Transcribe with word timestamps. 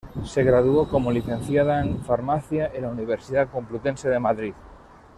Se 0.25 0.41
graduó 0.43 0.87
como 0.89 1.11
licenciada 1.11 1.79
en 1.85 2.01
farmacia 2.01 2.71
en 2.73 2.81
la 2.81 2.89
Universidad 2.89 3.51
Complutense 3.51 4.09
de 4.09 4.19
Madrid. 4.19 4.53